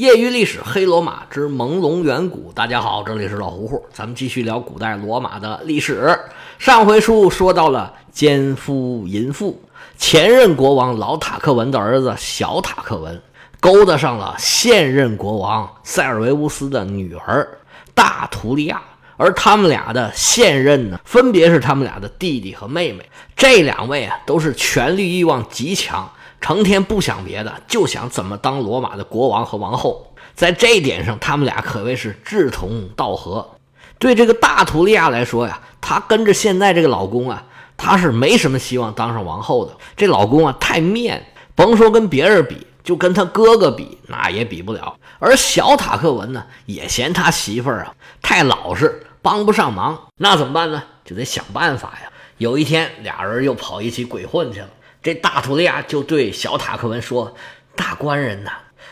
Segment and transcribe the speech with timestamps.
[0.00, 2.50] 业余历史：黑罗马之朦胧远古。
[2.54, 6.18] 大家好，这里是老胡胡，咱们继续聊古代罗马的历史。
[6.58, 9.62] 上回书说到了奸夫淫妇，
[9.98, 13.20] 前任国王老塔克文的儿子小塔克文
[13.60, 17.46] 勾搭上了现任国王塞尔维乌斯的女儿
[17.92, 18.80] 大图利亚，
[19.18, 23.04] 而他们俩的现任呢，分别是他们俩的弟弟和妹妹。
[23.36, 26.10] 这两位啊，都是权力欲望极强。
[26.40, 30.14] 成天不想别的，就想怎么当罗马的国王和王后。
[30.34, 33.50] 在这一点上，他们俩可谓是志同道合。
[33.98, 37.44] 对这个大图利亚来说呀，她跟着现在这个老公啊，
[37.76, 39.76] 她是没什么希望当上王后的。
[39.96, 44.96] 这老公啊，太面，甭说跟别人比，就跟他哥哥比，那也比不了。
[45.18, 50.08] 而小塔克文呢，也嫌他媳妇儿啊太老实，帮不上忙。
[50.16, 50.82] 那怎么办呢？
[51.04, 52.10] 就得想办法呀。
[52.38, 54.68] 有一天，俩人又跑一起鬼混去了。
[55.02, 57.34] 这大图利亚就对小塔克文说
[57.74, 58.50] ：“大官人呐，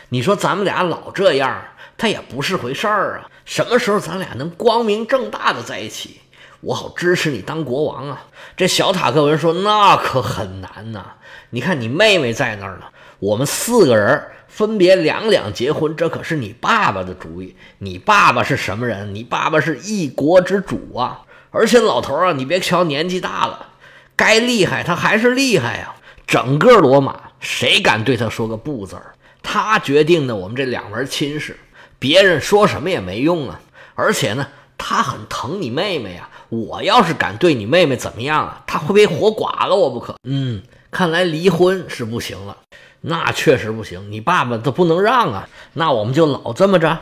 [0.09, 1.61] 你说咱们俩老这样，
[1.97, 3.29] 他也不是回事儿啊。
[3.45, 6.21] 什么时候咱俩能光明正大的在一起，
[6.61, 8.23] 我好支持你当国王啊？”
[8.57, 11.05] 这小塔克文说：“那可很难呐！
[11.51, 12.85] 你看你妹妹在那儿呢，
[13.19, 17.55] 我们四个人分别两两结婚，这可是你爸爸的主意。
[17.77, 19.13] 你爸爸是什么人？
[19.13, 21.21] 你爸爸是一国之主啊！
[21.51, 23.67] 而且老头啊，你别瞧年纪大了，
[24.15, 25.93] 该厉害他还是厉害呀。”
[26.29, 29.15] 整个罗马，谁敢对他说个不字儿？
[29.41, 31.57] 他决定的，我们这两门亲事，
[31.97, 33.59] 别人说什么也没用啊！
[33.95, 34.45] 而且呢，
[34.77, 36.29] 他很疼你妹妹呀。
[36.49, 40.17] 我要是敢对你妹妹怎么样啊，他会被活剐了我不可。
[40.23, 42.57] 嗯，看来离婚是不行了，
[43.01, 44.11] 那确实不行。
[44.11, 46.95] 你爸爸都不能让啊，那我们就老这么着，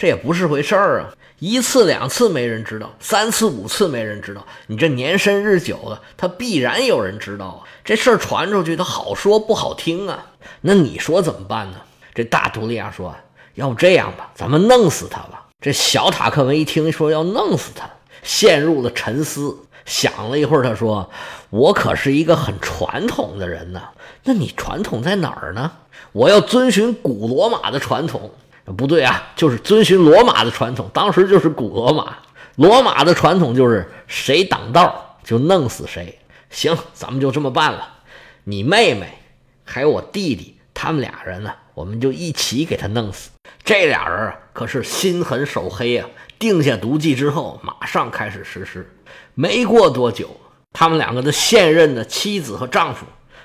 [0.00, 1.12] 这也不是回事儿啊。
[1.40, 7.60] 一次两次没人知道，三次五次没人知道，你这年深日久了，他必然有人知道啊！
[7.84, 10.24] 这事儿传出去，他好说不好听啊！
[10.62, 11.76] 那你说怎么办呢？
[12.14, 13.14] 这大图利亚说
[13.56, 17.90] ：“要不这样吧，咱们弄死他吧。”这小塔克文一听说要弄死他，
[18.22, 21.10] 陷入了沉思，想了一会儿，他说
[21.50, 23.82] ：“我可是一个很传统的人呢。
[24.24, 25.70] 那你传统在哪儿呢？
[26.12, 28.30] 我要遵循古罗马的传统。”
[28.72, 30.88] 不对啊，就是遵循罗马的传统。
[30.92, 32.18] 当时就是古罗马，
[32.56, 36.18] 罗马的传统就是谁挡道就弄死谁。
[36.50, 37.98] 行，咱们就这么办了。
[38.44, 39.18] 你妹妹
[39.64, 43.30] 还有我弟弟，他们俩人呢，我们就一起给他弄死。
[43.62, 46.08] 这俩人啊，可是心狠手黑啊！
[46.38, 48.90] 定下毒计之后，马上开始实施。
[49.34, 50.40] 没过多久，
[50.72, 53.04] 他们两个的现任的妻子和丈夫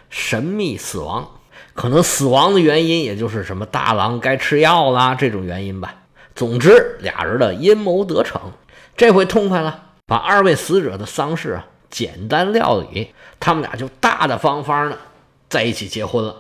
[0.09, 1.34] 神秘死亡。
[1.75, 5.93] 可能死亡的原因，也就是什么大郎该吃药啦这种原因吧。
[6.33, 8.53] 总之，俩人的阴谋得逞，
[8.97, 13.09] 这回痛快了，把二位死者的丧事啊简单料理，
[13.39, 14.97] 他们俩就大大方方的
[15.49, 16.37] 在一起结婚了。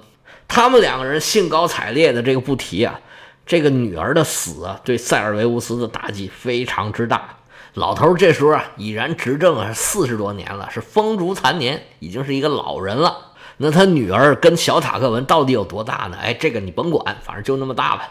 [0.47, 2.99] 他们两个人兴高采烈的这个不提啊，
[3.45, 7.37] 这个女儿的死啊，对塞尔维乌斯的打击非常之大。
[7.73, 13.33] 老头这时候啊已然执政啊四十多年了，是风烛残年，已经是一个老人了。
[13.57, 16.17] 那他女儿跟小塔克文到底有多大呢？
[16.21, 18.09] 哎，这个你甭管，反正就那么大吧。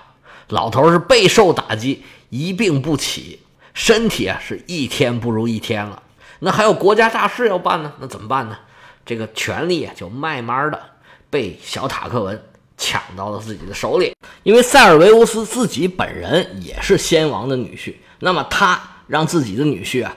[0.48, 3.40] 老头是备受打击，一病不起，
[3.72, 6.02] 身体啊是一天不如一天了。
[6.40, 8.58] 那还有国家大事要办呢，那怎么办呢？
[9.06, 10.80] 这个权力啊就慢慢的
[11.28, 12.42] 被小塔克文
[12.76, 14.14] 抢到了自己的手里。
[14.42, 20.16] 因为塞尔维乌斯自己本人也是先王的女婿，那么他让自己的女婿啊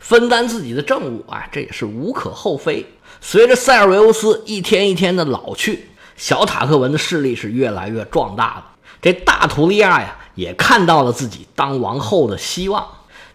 [0.00, 2.84] 分担自己的政务啊，这也是无可厚非。
[3.26, 8.66] 随着塞尔维乌斯一天一天的老去，小塔克文的势力是越来越壮大了。
[9.00, 12.86] 这大图利亚呀，也看到了自己当王后的希望。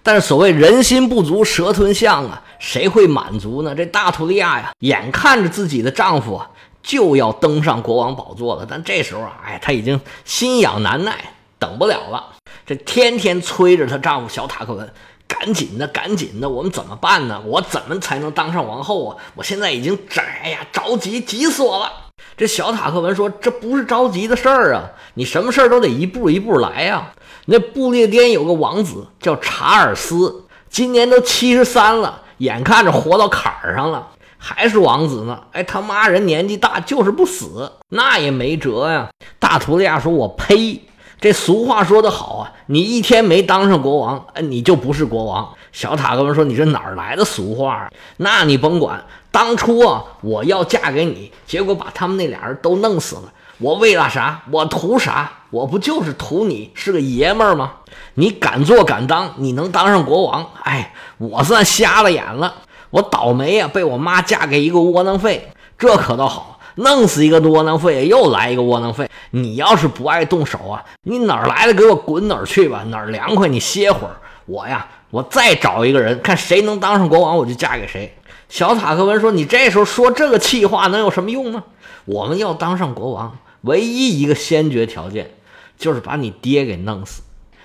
[0.04, 3.74] 但是所谓人心不足蛇吞象啊，谁会满足呢？
[3.74, 6.48] 这大图利亚呀，眼看着自己的丈夫啊
[6.84, 12.36] 就要登上国王宝座了，但这时候啊，哎，她已经心痒难耐，等不了了。
[12.64, 14.94] 这天天催着她丈夫小塔克文。
[15.30, 17.40] 赶紧的，赶紧的，我们怎么办呢？
[17.46, 19.16] 我怎么才能当上王后啊？
[19.36, 19.98] 我现在已经，
[20.44, 21.92] 哎呀，着急，急死我了！
[22.36, 27.12] 这小塔克文说：“这不是着急的事儿啊，你什么事儿都得一步一步来呀。”
[27.46, 35.42] 那不列颠有个王子叫查尔斯，今年都七十三了，眼看着活到坎儿上了，还是王子呢。
[35.52, 39.10] 哎，他妈人年纪大就是不死，那也没辙呀。
[39.38, 40.82] 大图利亚说：“我呸！”
[41.22, 45.50] 这俗话说得好啊，你一天没当上国王，哎，你就不是国王。
[45.74, 47.92] 小塔克文说：“你这哪儿来的俗话啊？
[48.18, 53.24] 那你甭管，当初啊，我要嫁给你，结果把他们那俩人都弄死了。
[53.58, 54.42] 我为了啥？
[54.50, 55.30] 我图啥？
[55.52, 57.74] 我不就是图你是个爷们儿吗？
[58.14, 60.48] 你敢做敢当，你能当上国王？
[60.64, 62.56] 哎，我算瞎了眼了，
[62.92, 65.52] 我倒霉呀，被我妈嫁给一个窝囊废。
[65.78, 69.10] 这可倒好。”弄死一个窝囊废，又来一个窝囊废。
[69.32, 74.16] 你要是不爱动手啊，你哪儿来的给我滚哪儿去吧，哪儿凉快你歇会儿。
[74.46, 78.16] 我呀，我再找一个人，看谁能当上国王，我就嫁给谁。
[78.48, 81.64] 小塔克文说：“你这时候说这个气话能有什么用呢？
[82.06, 85.36] 我们要当上国王，唯一一个先决条件
[85.78, 87.22] 就是把你爹给弄死。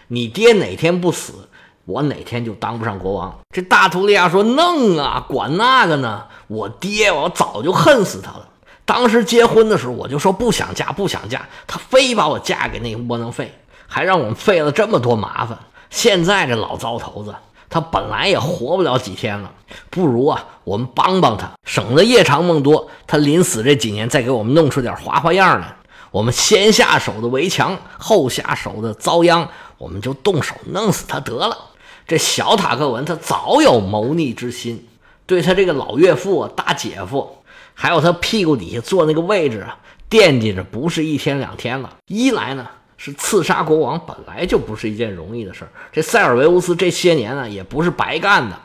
[0.08, 1.48] 你爹哪天不死，
[1.86, 6.24] 我哪天就当不上国王。”这大图利亚说：“弄啊，管那个呢？
[6.48, 8.48] 我爹，我早就恨死他了。
[8.84, 13.54] 当时结婚的时候，我就说不想嫁，不想嫁，他非把我嫁给那个窝囊废，
[13.86, 15.58] 还让我们费了这么多麻烦。
[15.90, 17.34] 现在这老糟头子。”
[17.70, 19.50] 他本来也活不了几天了，
[19.90, 22.88] 不如啊，我们帮帮他，省得夜长梦多。
[23.04, 25.74] 他临死这几年，再给我们弄出点花花样来。
[26.12, 31.56] 我们先下手的围墙，后下手的遭殃，我们就动手弄死他得了。
[32.06, 34.86] 这小塔克文他早有谋逆之心，
[35.26, 37.38] 对他这个老岳父、大姐夫，
[37.74, 39.76] 还有他屁股底下坐那个位置啊，
[40.08, 41.96] 惦记着不是一天两天了。
[42.06, 42.66] 一来呢。
[42.96, 48.58] 是刺杀国王本来就不是一件容易的事儿，这塞尔维乌斯这些年呢也不是白干的。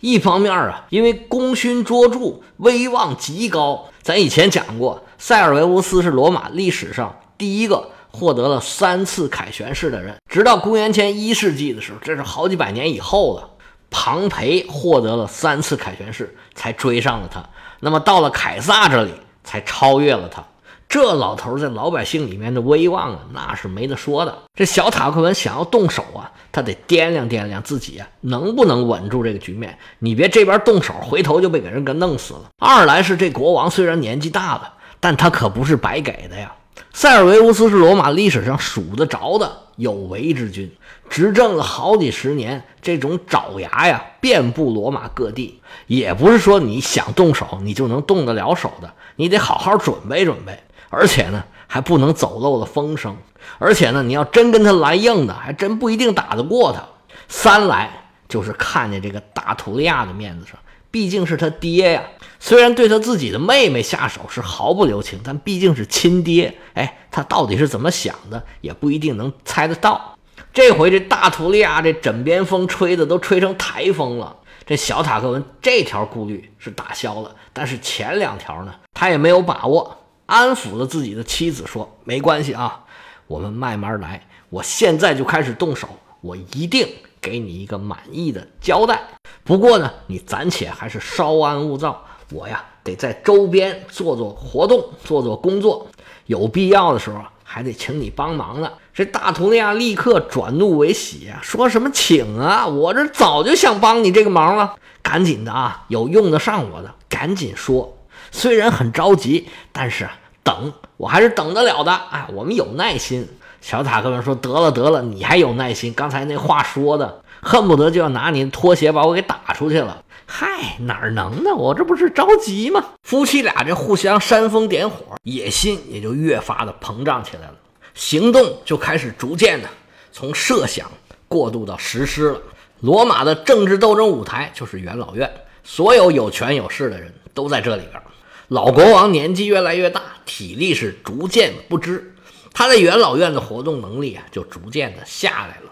[0.00, 3.88] 一方面啊，因为功勋卓著，威望极高。
[4.02, 10.16] 咱以前讲过，塞尔维乌斯是罗马历史上第一个获得了三次凯旋式的人。
[10.28, 13.48] 直到公元前一世纪的时候，这是好几百年以后了，
[13.90, 17.44] 庞培获得了三次凯旋式，才追上了他。
[17.80, 19.12] 那么到了凯撒这里，
[19.42, 20.44] 才超越了他。
[20.86, 24.38] 这老头在老百姓里面的威望啊，那是没得说的。
[24.54, 29.76] 这小塔克文想要动手啊，他得掂量掂量自己啊，能不能稳住这个局面。
[29.98, 32.42] 你别这边动手，回头就被给人给弄死了。
[32.58, 36.52] 二来是这国王虽然年纪大了，但他可不是白给的呀。
[36.92, 40.70] 塞尔维乌斯是罗马历史上数得着的有为之君，
[41.08, 45.60] 执政了好几十年，这种爪牙呀遍布罗马各地。
[45.86, 50.58] 也不是说你想动手你就能动得了手的，你得好好准备准备。
[50.90, 53.16] 而且呢，还不能走漏了风声。
[53.58, 56.82] 而且呢，你要真跟他来硬的，还真不一定打得过他。
[57.28, 57.90] 三来
[58.28, 60.58] 就是看见这个大图利亚的面子上，
[60.90, 62.02] 毕竟是他爹呀。
[62.38, 66.56] 虽然对他自己的妹妹下手是毫不留情，但毕竟是亲爹。
[66.74, 70.13] 哎，他到底是怎么想的，也不一定能猜得到。
[70.54, 74.36] 这回这大图利亚这枕边风吹的都吹成台风了。
[74.64, 79.98] 这小塔克文这条顾虑是打消了，但是前两条呢，他也没有把握。
[80.26, 82.84] 安抚了自己的妻子，说：“没关系啊，
[83.26, 84.26] 我们慢慢来。
[84.48, 85.86] 我现在就开始动手，
[86.22, 86.88] 我一定
[87.20, 89.02] 给你一个满意的交代。
[89.42, 92.02] 不过呢，你暂且还是稍安勿躁。
[92.32, 95.86] 我呀，得在周边做做活动，做做工作。
[96.24, 97.20] 有必要的时候，
[97.54, 102.66] 还得请你帮忙呢。”这大图利亚立刻转怒为喜啊，说什么请啊？
[102.66, 107.96] 我这早就想帮你这个忙了，赶紧的啊，有用得上我的，赶紧说。
[108.32, 110.08] 虽然很着急，但是
[110.42, 111.92] 等我还是等得了的。
[112.10, 113.28] 哎，我们有耐心。
[113.60, 115.94] 小塔克文说：“得了得了，你还有耐心？
[115.94, 121.54] 刚才那话说的，恨不得就要拿你拖鞋把我给打出去了。”嗨，哪能呢？
[121.54, 122.82] 我这不是着急吗？
[123.14, 127.54] 夫妻俩这互相煽风点火，野心也就越发的膨胀起来了，
[127.94, 129.68] 行动就开始逐渐的
[130.10, 130.90] 从设想
[131.28, 132.42] 过渡到实施了。
[132.80, 135.32] 罗马的政治斗争舞台就是元老院，
[135.62, 138.02] 所有有权有势的人都在这里边。
[138.48, 142.12] 老国王年纪越来越大，体力是逐渐不支，
[142.52, 145.70] 他在元老院的活动能力啊就逐渐的下来了。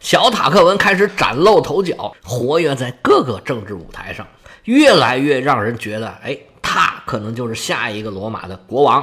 [0.00, 4.26] 小塔克文开始崭露头角，活跃在各个政治舞台上，
[4.64, 6.36] 越来越让人觉得，哎，
[6.68, 9.02] 他可能就是下一个罗马的国王。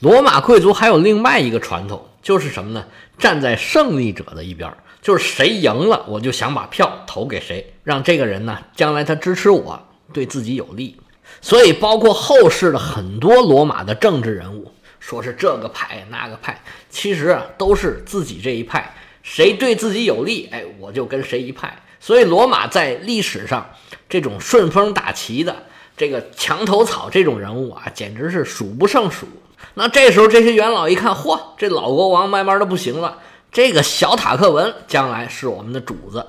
[0.00, 2.84] 罗马贵族还有另外一个传统，就是什么呢？
[3.18, 4.70] 站在胜利者的一边，
[5.00, 9.82] 就是谁赢了，我就想把票投给谁，让这个人呢，将来他支持我，
[10.12, 10.94] 对自己有利。
[11.40, 14.70] 所以，包括后世的很多罗马的政治人物，
[15.00, 21.74] 说是这个派那个派，其实啊都是自己这一派，谁对自己有利，哎，我就跟谁一派。
[21.98, 23.66] 所以，罗马在历史上
[24.10, 25.56] 这种顺风打旗的、
[25.96, 29.26] 这个墙头草这种人物啊，简直是数不胜数。
[29.74, 33.18] 那这时候，这些元老一看，嚯，这老国王慢慢的不行了，
[33.50, 36.26] 这个小塔克文将来是我们的主子。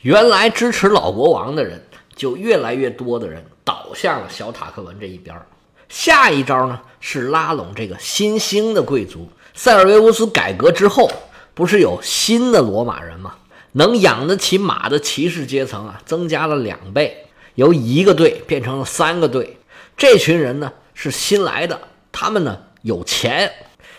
[0.00, 1.84] 原来支持老国王的人，
[2.16, 3.44] 就越来越多的人。
[3.64, 5.40] 倒向了小塔克文这一边
[5.88, 9.30] 下一招呢是拉拢这个新兴的贵族。
[9.54, 11.08] 塞尔维乌斯改革之后，
[11.54, 13.34] 不是有新的罗马人吗？
[13.72, 17.21] 能养得起马的骑士阶层啊，增加了两倍，
[17.54, 19.58] 由一个队变成了三个队。
[19.96, 21.80] 这群人呢是新来的，
[22.10, 23.52] 他们呢有钱，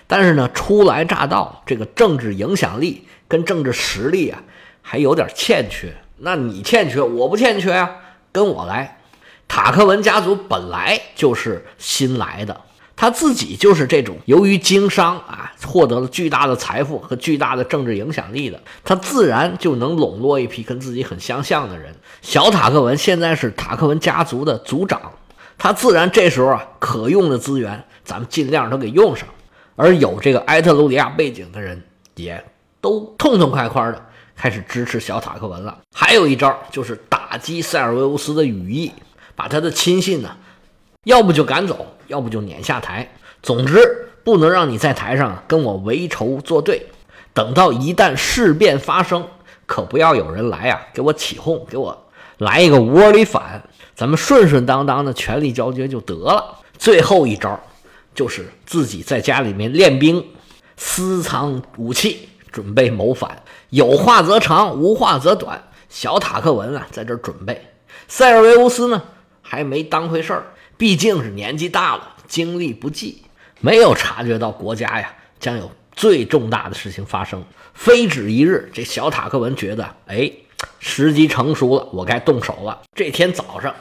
[0.08, 4.42] 但是呢初来乍到，这个政治影响力跟政治实力啊
[4.82, 5.94] 还有点欠缺。
[6.18, 7.90] 那你欠缺，我不欠缺啊，
[8.32, 9.00] 跟我来。
[9.48, 12.62] 塔克文家族本来就是新来的，
[13.04, 21.94] 他自己就是这种由于经商啊，获得了巨大的财富和巨大的政治影响力的，他自然就能笼络一批跟自己很相像的人。
[22.22, 25.02] 小塔克文现在是塔克文家族的族长，
[25.58, 29.28] 他自然这时候啊，可用的资源咱们尽量都给用上，
[29.76, 31.84] 而有这个埃特鲁里亚背景的人
[32.16, 32.42] 也
[32.80, 34.02] 都痛痛快快的
[34.34, 35.78] 开始支持小塔克文了。
[35.94, 38.94] 还有一招就是打击塞尔维乌斯的羽翼，
[39.36, 40.38] 把他的亲信呢，
[41.04, 41.88] 要不就赶走。
[42.08, 43.10] 要不就撵下台，
[43.42, 46.86] 总之不能让你在台上跟我为仇作对。
[47.34, 49.26] 等到一旦事变发生，
[49.66, 52.06] 可不要有人来啊，给我起哄，给我
[52.38, 53.64] 来一个窝里反，
[53.96, 56.60] 咱们顺顺当当的权力交接就得了。
[56.78, 57.58] 最后一招
[58.14, 60.24] 就是自己在家里面练兵，
[60.76, 63.42] 私藏武器，准备谋反。
[63.70, 65.64] 有话则长，无话则短。
[65.90, 67.70] 小塔克文啊，在这准备。
[68.10, 69.02] 塞尔维乌斯呢，
[69.42, 70.44] 还没当回事儿。
[70.78, 73.24] 毕竟是年纪大了，精力不济，
[73.62, 77.44] 没有察觉到国家呀将有最重大的事情发生。
[77.74, 80.32] 非止一日，这小塔克文觉得，哎，
[80.80, 82.82] 时机成熟了，我该动手了。
[82.96, 83.74] 这天早上，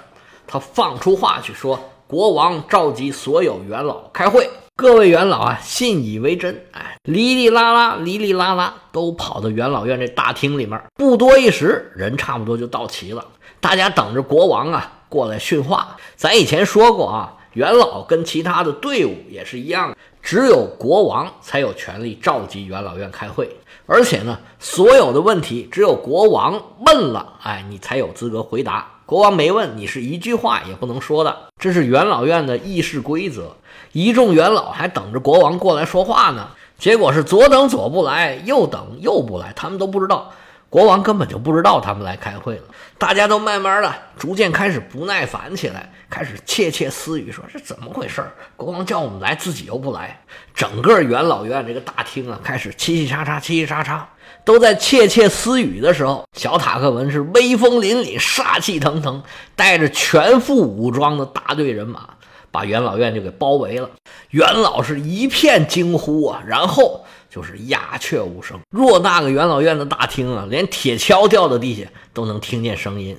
[0.47, 10.81] 他放出话去说：“国王召集所有元老开会，各位元老啊，信以为真。”哎，哩哩啦啦，哩哩啦啦，都跑到元老院这大厅里面。
[10.95, 13.27] 不多一时，人差不多就到齐了。
[13.61, 15.01] 大家等着国王啊。
[15.13, 23.51] 过来训话，咱以前说过啊，元老跟其他的队伍也是一样，只有国王才有权利召集元老院开会，
[23.85, 28.89] 而且呢，所有的问题只有国王问了，哎，你才有资格回答。
[29.05, 33.55] 国王没问，你是一句话也不能说的，这是元老院的议事规则。
[33.93, 40.31] 一众元老还等着国王过来说话呢，结果是左等左不来，右等右不来，他们都不知道。
[40.73, 42.63] 国王根本就不知道他们来开会了，
[42.97, 48.25] 大家都慢慢的、逐渐开始不耐烦起来，开始窃窃私语，说这怎么回事？
[48.57, 50.19] 国王叫我们来，自己又不来。
[50.55, 54.01] 整个元老院这个大厅啊，开始嘁嘁喳喳、嘁嘁喳喳，
[54.47, 59.23] 都在窃窃私语的时候，小塔克文是威风凛凛、杀气腾腾，
[59.55, 62.09] 带着全副武装的大队人马，
[62.51, 63.91] 把元老院就给包围了。
[64.31, 67.05] 元老是一片惊呼啊，然后。
[67.33, 73.19] 就是鸦雀无声，偌大个元老院的大厅啊，连铁锹掉到地下都能听见声音。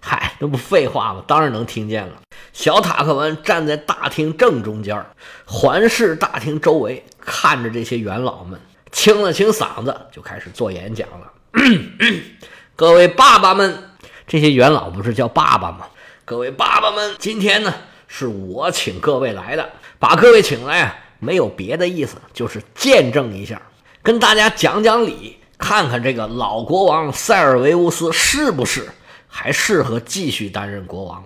[0.00, 1.22] 嗨，那不废话吗？
[1.26, 2.14] 当然能听见了。
[2.54, 5.04] 小塔克文站在大厅正中间，
[5.44, 8.58] 环视大厅周围，看着这些元老们，
[8.90, 11.30] 清了清嗓子，就开始做演讲了。
[12.74, 13.90] 各位爸爸们，
[14.26, 15.86] 这些元老不是叫爸爸吗？
[16.24, 17.74] 各位爸爸们，今天呢，
[18.08, 20.96] 是我请各位来的，把各位请来啊。
[21.20, 23.62] 没有别的意思，就是见证一下，
[24.02, 28.88] 跟大家讲讲理，看看这个老国王塞尔维乌斯是不是
[29.28, 31.22] 还适合继续担任国王。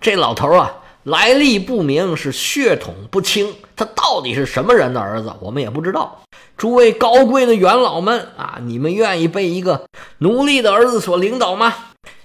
[0.00, 6.22] 这老头啊，来历不明，是血统不清，他到底是什么人的儿子，我们也不知道。
[6.56, 9.86] 诸位高贵的元老们啊，你们愿意被一个
[10.18, 11.74] 奴隶的儿子所领导吗？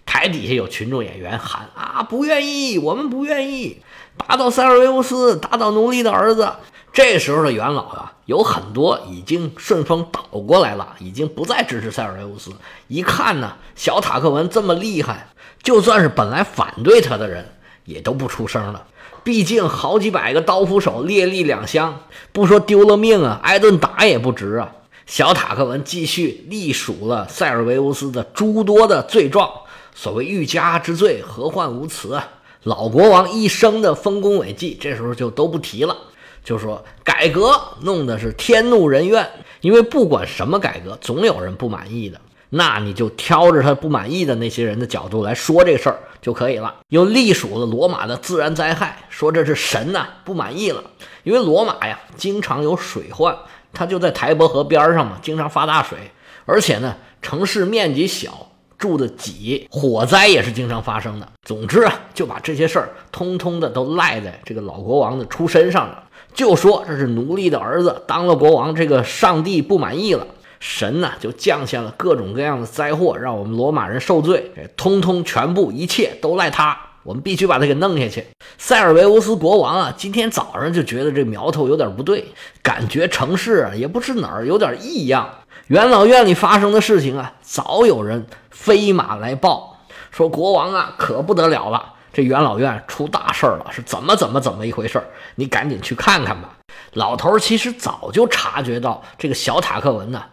[0.05, 3.81] 台底下有群众演员喊啊，不愿意，我们不愿意，
[4.17, 6.49] 打倒塞尔维乌斯，打倒奴隶的儿子。
[6.95, 12.51] 这时候的元老啊，有很多已经顺风倒过来了，已经不再支持塞尔维乌斯。
[12.87, 15.27] 一看呢，小塔克文这么厉害，
[15.61, 17.49] 就算是本来反对他的人，
[17.83, 18.87] 也都不出声了。
[19.25, 21.99] 毕竟好几百个刀斧手列立两厢，
[22.31, 24.71] 不说丢了命啊，挨顿打也不值啊。
[25.05, 29.51] 小塔克文继续隶数了塞尔维乌斯的诸多的罪状，
[29.93, 32.29] 所谓欲加之罪，何患无辞啊！
[32.63, 35.97] 老国王一生的丰功伟绩，这时候就都不提了。
[36.45, 39.27] 就说改革弄的是天怒人怨，
[39.59, 42.21] 因为不管什么改革，总有人不满意的。
[42.51, 46.73] 那你就挑着他不满意的那些人的角度来说这事儿就可以了。
[46.89, 50.81] 又隶属了罗马的自然灾害，说这是神呐不满意了，
[51.23, 53.35] 因为罗马呀经常有水患，
[53.73, 55.97] 它就在台伯河边上嘛，经常发大水，
[56.45, 58.47] 而且呢城市面积小，
[58.77, 61.27] 住的挤，火灾也是经常发生的。
[61.43, 66.03] 总之啊，就把这些事儿通通的都赖在这个老国王的出身上了。
[66.35, 70.27] 就说这是奴隶的儿子当了国王，这个上帝不满意了，
[70.59, 74.51] 神呢就降下了各种各样的灾祸，让我们罗马人受罪。
[74.53, 78.25] 这通通全部一切都赖他，我们必须把他给弄下去。
[78.57, 82.25] 塞尔维乌斯国王啊，今天早上就觉得这苗头有点不对，
[82.61, 85.29] 感觉城市啊也不知哪儿有点异样。
[85.67, 89.77] 元老院里发生的事情啊，早有人飞马来报，
[90.11, 91.93] 说国王啊可不得了了。
[92.15, 95.03] 这元老院出大事了，是怎么怎么怎么一回事
[95.35, 96.55] 你赶紧去看看吧。
[96.93, 100.23] 老头其实早就察觉到这个小塔克文呢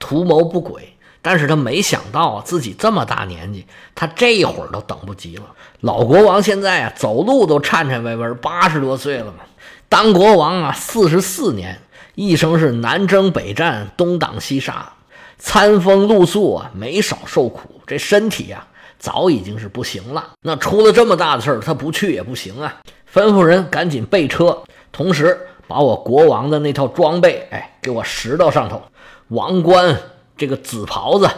[0.00, 3.64] 图谋不轨，但是他没想到啊自己这么大年纪，
[3.94, 5.44] 他这一会儿都等不及了。
[5.82, 9.44] 老国王现在啊走路都颤颤巍巍，八十多岁了嘛，
[9.88, 11.80] 当国王啊，四十四年，
[12.16, 14.92] 一生是南征北战，东挡西杀，
[15.38, 17.80] 餐风露宿啊，没少受苦。
[17.86, 18.66] 这身体啊，
[18.98, 20.30] 早已经是不行了。
[20.42, 22.76] 那出了这么大的事儿，他不去也不行啊！
[23.12, 24.62] 吩咐人赶紧备车，
[24.92, 28.82] 同时把我国王的那套装备，哎，给我拾到上头，
[29.28, 29.98] 王冠、
[30.36, 31.28] 这个紫袍子、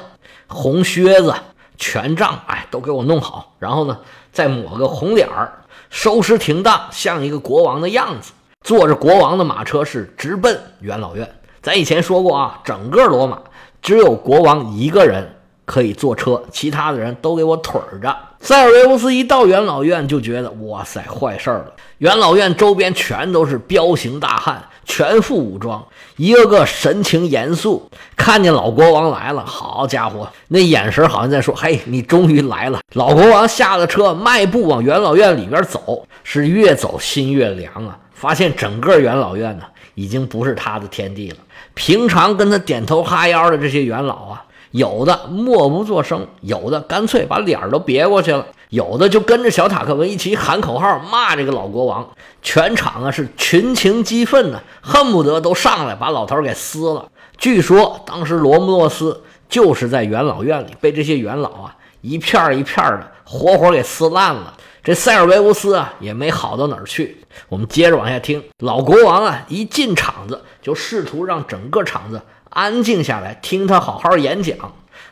[0.47, 1.35] 红靴子、
[1.77, 3.55] 权杖，哎，都给我弄好。
[3.59, 3.99] 然后呢，
[4.33, 5.53] 再抹个红脸儿，
[5.91, 8.33] 收拾停当，像一个国王的样子，
[8.65, 11.31] 坐着国王的马车是直奔元老院。
[11.63, 13.39] 咱以前说过啊，整个罗马
[13.83, 15.37] 只有国王一个人。
[15.71, 18.17] 可以坐车，其他的人都给我腿儿着。
[18.41, 21.73] 塞尔维乌斯一到元老院，就觉得哇塞，坏事儿了！
[21.99, 25.87] 元老院周边全都是彪形大汉，全副武装，
[26.17, 27.89] 一个个神情严肃。
[28.17, 37.97] 看见老国王来了，好家伙，那眼神好像在说：“嘿，你终于来了！”老国王下了车，迈步往元老院里边走，是越走心越凉啊！
[38.13, 39.63] 发现整个元老院呢，
[39.95, 41.37] 已经不是他的天地了。
[41.75, 44.45] 平常跟他点头哈腰的这些元老啊。
[44.71, 52.09] 有的默不作声，有的干脆把脸儿都别过去了，有的就跟着小塔克文一起喊口号，骂这个老国王。
[52.41, 57.09] 全场啊是群情激愤呢，恨不得都上来把老头给撕了。
[57.37, 64.55] 据说当时罗姆诺斯就是在元老院里被这些元老啊一片一片的活活给撕烂了。
[64.83, 67.19] 这塞尔维乌斯啊也没好到哪儿去。
[67.49, 72.23] 我们接着往下听，老国王啊一进场子就试图让整个场子。
[72.51, 74.57] 安静下来，听他好好演讲。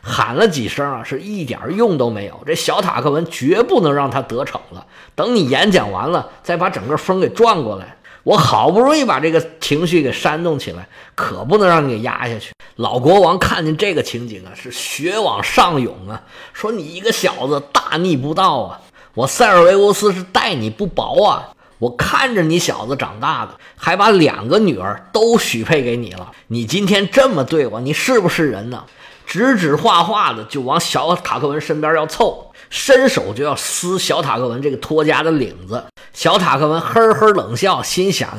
[0.01, 2.39] 喊了几声啊，是一点用都没有。
[2.45, 4.85] 这小塔克文绝不能让他得逞了。
[5.13, 7.97] 等你演讲完了，再把整个风给转过来。
[8.23, 12.51] 我好不容易把这个情绪给煽动起来，可不能让你给压下去。
[12.75, 16.21] 老国王看见这个情景啊，是血往上涌啊，
[16.53, 18.81] 说你一个小子大逆不道啊！
[19.15, 21.49] 我塞尔维乌斯是待你不薄啊！
[21.79, 26.31] 我看着你小子长大的，还把两个女儿都许配给你了。
[26.47, 28.83] 你今天这么对我，你是不是人呢？
[29.25, 35.85] 指指画画的就往小塔克文身边要凑，伸手就要撕小塔克文这个托家的领子。
[36.13, 38.29] 小塔克文呵呵冷笑，心想：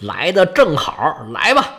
[0.00, 1.74] 来的正好，来吧，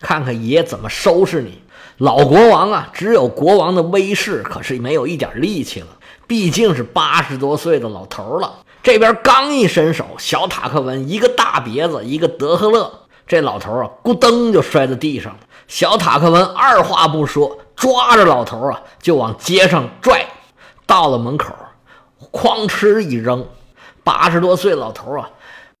[0.00, 1.60] 看看爷怎么收拾你。
[1.98, 5.88] 老国王啊，只有国王的威势，可是没有一点力气了。
[6.28, 8.52] 毕竟是八十多岁的老头了。
[8.82, 12.90] 这边刚一伸手，小塔克文一个大别子，一个德赫勒，
[13.26, 15.38] 这老头啊，咕噔就摔在地上了。
[15.66, 20.26] 小塔克文二话不说，抓着老头啊就往街上拽。
[20.86, 21.54] 到了门口，
[22.32, 23.46] 哐哧一扔，
[24.02, 25.28] 八十多岁老头啊，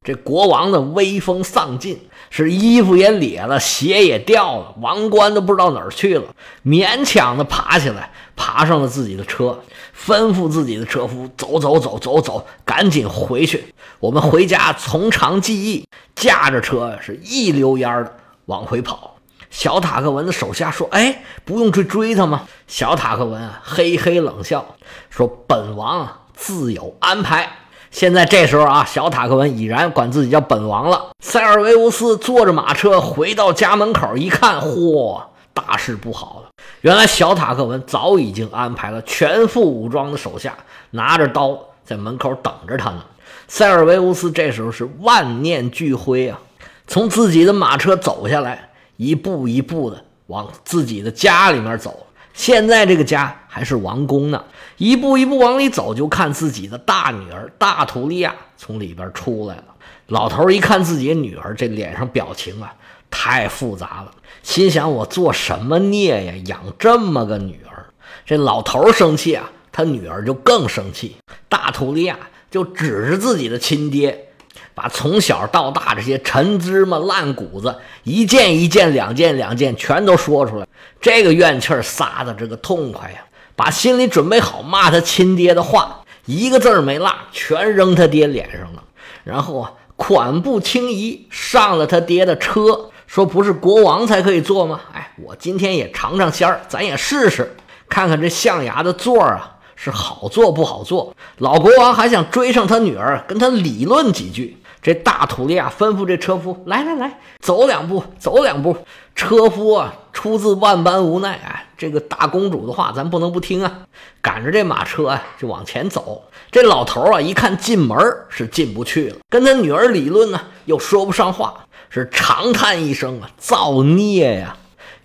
[0.08, 9.60] 这国王的威风丧尽，是衣服也裂了，鞋也掉了，王冠都不知道哪儿去了，勉强的爬起来，爬上了自己的车。
[9.94, 13.74] 吩咐自己的车夫走走走走走，赶紧回去。
[14.00, 15.84] 我们回家从长计议。
[16.14, 18.16] 驾着车是一溜烟的
[18.46, 19.16] 往回跑。
[19.50, 24.74] 小塔克文的手下说：“哎，不用去追他吗？”小塔克文啊，嘿嘿冷笑
[25.10, 27.57] 说：“本王自有安排。”
[27.90, 31.06] 现在这时候啊，小塔克文已然管自己叫本王了。
[31.24, 35.22] 塞尔维乌斯坐着马车回到家门口一看，嚯，
[35.54, 36.48] 大事不好了。
[36.82, 40.56] 原来小塔克文早已经安排了全副武装的手下，
[40.90, 43.02] 拿着刀在门口等着他呢。
[43.48, 46.38] 塞尔维乌斯这时候是万念俱灰啊，
[46.86, 52.06] 从自己的马车走下来，一步一步的往自己的家里面走。
[52.38, 54.44] 现在这个家还是王宫呢，
[54.76, 59.64] 一步一步往里走，就看自己的大女儿大图利亚从里边出来了。
[60.06, 62.72] 老头一看自己女儿，这脸上表情啊。
[63.10, 64.12] 太复杂了，
[64.44, 67.86] 心想我做什么孽呀，养这么个女儿？
[68.24, 71.16] 这老头生气啊，他女儿就更生气。
[71.48, 72.16] 大图利亚
[72.52, 74.27] 就指着自己的亲爹，
[74.74, 80.66] 把从小到大这些陈芝麻烂谷子一件一件、两件两件全都说出来。
[81.00, 83.18] 这个怨气撒的这个痛快呀，
[83.56, 88.82] 把心里准备好骂他亲爹的话一个字儿没落，全扔他爹脸上了。
[89.24, 92.90] 然后啊，款步轻移上了他爹的车。
[93.06, 94.80] 说不是国王才可以坐吗？
[94.92, 97.56] 哎，我今天也尝尝鲜儿，咱也试试，
[97.88, 101.14] 看看这象牙的座儿啊是好做不好做。
[101.38, 104.58] 老国王还想追上他女儿，跟他理论几句。
[104.82, 108.76] 这大土利亚吩咐这车夫来来来，走两步，走两步。
[109.14, 113.80] 车夫啊，出自万般无奈，啊，这个大公主的话咱不能不听啊，
[114.20, 116.22] 赶着这马车啊就往前走。
[116.50, 121.54] 这老头啊一看进门是进不去了，跟他女儿理论呢又说不上话。
[121.90, 124.56] 是长叹一声啊，造孽呀！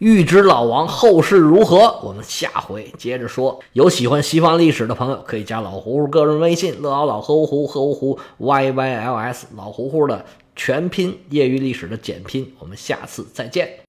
[0.03, 3.57] 欲知老王后事如何，我们下回接着说。
[3.71, 10.25] 有喜欢西方历史的朋友，可以加老胡个人微信：乐老老和胡胡和胡胡 y y l s，老胡胡的
[10.57, 12.53] 全拼业余历史的简拼。
[12.59, 13.77] 我们下次再见。